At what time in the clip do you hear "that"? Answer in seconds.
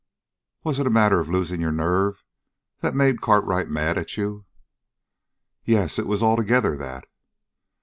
2.79-2.95, 6.75-7.05